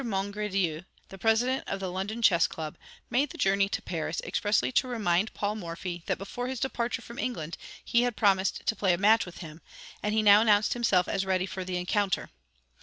Mongredieu, 0.03 0.83
the 1.09 1.19
President 1.19 1.63
of 1.67 1.79
the 1.79 1.91
London 1.91 2.23
Chess 2.23 2.47
Club, 2.47 2.75
made 3.11 3.29
the 3.29 3.37
journey 3.37 3.69
to 3.69 3.83
Paris 3.83 4.19
expressly 4.23 4.71
to 4.71 4.87
remind 4.87 5.31
Paul 5.35 5.53
Morphy 5.55 6.01
that 6.07 6.17
before 6.17 6.47
his 6.47 6.59
departure 6.59 7.03
from 7.03 7.19
England, 7.19 7.55
he 7.85 8.01
had 8.01 8.15
promised 8.15 8.65
to 8.65 8.75
play 8.75 8.93
a 8.93 8.97
match 8.97 9.27
with 9.27 9.37
him, 9.45 9.61
and 10.01 10.15
he 10.15 10.23
now 10.23 10.41
announced 10.41 10.73
himself 10.73 11.07
as 11.07 11.23
ready 11.23 11.45
for 11.45 11.63
the 11.63 11.77
encounter. 11.77 12.31